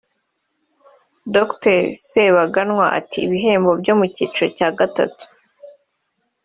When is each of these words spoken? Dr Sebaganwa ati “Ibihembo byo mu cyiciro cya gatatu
Dr 1.35 1.77
Sebaganwa 2.07 2.85
ati 2.99 3.17
“Ibihembo 3.25 3.71
byo 3.81 3.93
mu 3.99 4.05
cyiciro 4.13 4.47
cya 4.57 4.69
gatatu 4.79 5.23